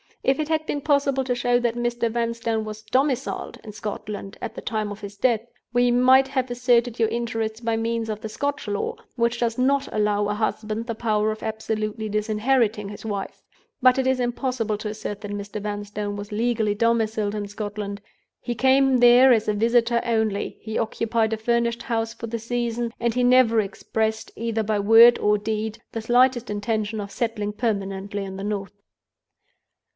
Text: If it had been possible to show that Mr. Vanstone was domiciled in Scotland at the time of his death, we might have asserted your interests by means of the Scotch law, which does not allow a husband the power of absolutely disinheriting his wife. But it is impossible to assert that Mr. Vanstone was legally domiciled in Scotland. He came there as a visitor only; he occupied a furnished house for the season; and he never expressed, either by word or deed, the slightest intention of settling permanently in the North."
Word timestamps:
If 0.23 0.39
it 0.39 0.49
had 0.49 0.65
been 0.65 0.81
possible 0.81 1.23
to 1.25 1.35
show 1.35 1.59
that 1.59 1.75
Mr. 1.75 2.09
Vanstone 2.11 2.63
was 2.63 2.83
domiciled 2.83 3.59
in 3.63 3.71
Scotland 3.71 4.35
at 4.41 4.55
the 4.55 4.61
time 4.61 4.91
of 4.91 5.01
his 5.01 5.15
death, 5.15 5.41
we 5.73 5.91
might 5.91 6.27
have 6.29 6.49
asserted 6.49 6.99
your 6.99 7.09
interests 7.09 7.59
by 7.59 7.75
means 7.75 8.09
of 8.09 8.21
the 8.21 8.29
Scotch 8.29 8.67
law, 8.67 8.95
which 9.15 9.39
does 9.39 9.57
not 9.59 9.91
allow 9.91 10.27
a 10.27 10.33
husband 10.35 10.85
the 10.85 10.95
power 10.95 11.31
of 11.31 11.43
absolutely 11.43 12.07
disinheriting 12.09 12.89
his 12.89 13.05
wife. 13.05 13.43
But 13.81 13.99
it 13.99 14.07
is 14.07 14.19
impossible 14.19 14.77
to 14.79 14.89
assert 14.89 15.21
that 15.21 15.31
Mr. 15.31 15.61
Vanstone 15.61 16.15
was 16.15 16.31
legally 16.31 16.73
domiciled 16.73 17.35
in 17.35 17.47
Scotland. 17.47 18.01
He 18.39 18.55
came 18.55 18.97
there 18.99 19.31
as 19.31 19.47
a 19.47 19.53
visitor 19.53 20.01
only; 20.03 20.57
he 20.61 20.79
occupied 20.79 21.33
a 21.33 21.37
furnished 21.37 21.83
house 21.83 22.13
for 22.13 22.25
the 22.27 22.39
season; 22.39 22.91
and 22.99 23.13
he 23.13 23.23
never 23.23 23.59
expressed, 23.59 24.31
either 24.35 24.63
by 24.63 24.79
word 24.79 25.19
or 25.19 25.37
deed, 25.37 25.79
the 25.91 26.01
slightest 26.01 26.49
intention 26.49 26.99
of 26.99 27.11
settling 27.11 27.53
permanently 27.53 28.23
in 28.23 28.37
the 28.37 28.43
North." 28.43 28.73